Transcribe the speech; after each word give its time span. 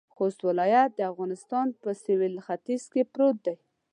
خوست 0.15 0.39
ولایت 0.49 0.89
د 0.95 0.99
افغانستان 1.11 1.67
په 1.81 1.89
سویل 2.03 2.35
ختيځ 2.45 2.83
کې 2.93 3.03
پروت 3.13 3.37
دی. 3.45 3.55